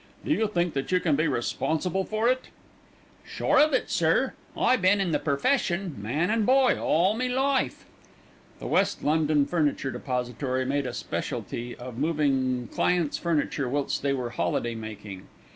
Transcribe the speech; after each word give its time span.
Do 0.25 0.31
you 0.31 0.47
think 0.47 0.73
that 0.73 0.91
you 0.91 0.99
can 0.99 1.15
be 1.15 1.27
responsible 1.27 2.03
for 2.05 2.27
it?" 2.27 2.45
"Sure 3.23 3.59
of 3.59 3.71
it, 3.71 3.91
sir. 3.91 4.33
I 4.57 4.75
been 4.75 4.99
in 4.99 5.11
the 5.11 5.19
perfession, 5.19 5.93
man 6.01 6.31
and 6.31 6.43
boy, 6.43 6.75
all 6.81 7.13
me 7.13 7.29
life." 7.29 7.85
The 8.57 8.65
West 8.65 9.03
London 9.03 9.45
Furniture 9.45 9.91
Depository 9.91 10.65
made 10.65 10.87
a 10.87 10.93
specialty 10.95 11.75
of 11.75 11.99
moving 11.99 12.67
clients' 12.69 13.19
furniture 13.19 13.69
whilst 13.69 14.01
they 14.01 14.11
were 14.11 14.31
holiday 14.31 14.73
making. 14.73 15.27